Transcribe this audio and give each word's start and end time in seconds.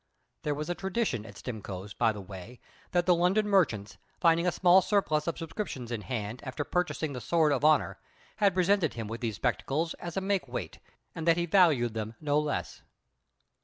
(There 0.41 0.55
was 0.55 0.67
a 0.67 0.73
tradition 0.73 1.27
at 1.27 1.37
Stimcoe's, 1.37 1.93
by 1.93 2.11
the 2.11 2.21
way, 2.21 2.59
that 2.89 3.05
the 3.05 3.13
London 3.13 3.47
merchants, 3.47 3.99
finding 4.19 4.47
a 4.47 4.51
small 4.51 4.81
surplus 4.81 5.27
of 5.27 5.37
subscriptions 5.37 5.91
in 5.91 6.01
hand 6.01 6.41
after 6.43 6.63
purchasing 6.63 7.13
the 7.13 7.21
sword 7.21 7.51
of 7.51 7.63
honour, 7.63 7.99
had 8.37 8.55
presented 8.55 8.95
him 8.95 9.07
with 9.07 9.21
these 9.21 9.35
spectacles 9.35 9.93
as 9.99 10.17
a 10.17 10.21
make 10.21 10.47
weight, 10.47 10.79
and 11.13 11.27
that 11.27 11.37
he 11.37 11.45
valued 11.45 11.93
them 11.93 12.15
no 12.19 12.39
less.) 12.39 12.81